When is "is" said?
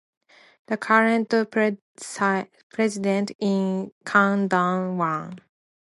3.39-3.89